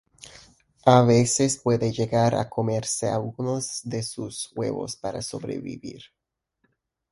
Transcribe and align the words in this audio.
A 0.87 1.03
veces 1.03 1.59
puede 1.59 1.91
llegar 1.91 2.33
a 2.33 2.49
comerse 2.49 3.07
algunos 3.07 3.81
de 3.83 4.01
sus 4.01 4.51
huevos 4.55 4.95
para 4.95 5.21
sobrevivir. 5.21 6.05